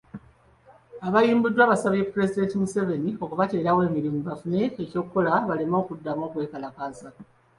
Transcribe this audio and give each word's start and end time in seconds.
Abayimbuddwa 1.07 1.69
basabye 1.71 2.03
pulezidenti 2.11 2.55
Museveni 2.61 3.09
okubateerawo 3.23 3.79
emirimu 3.89 4.19
bafune 4.27 4.57
eky'okukola 4.81 5.31
baleme 5.47 5.77
kuddamu 5.87 6.23
kwekalakaasa. 6.31 7.09